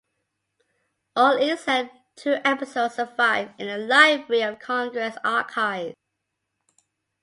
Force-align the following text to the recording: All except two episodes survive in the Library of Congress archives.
All 1.15 1.37
except 1.37 1.93
two 2.15 2.37
episodes 2.43 2.95
survive 2.95 3.51
in 3.59 3.67
the 3.67 3.77
Library 3.77 4.41
of 4.41 4.57
Congress 4.57 5.15
archives. 5.23 5.93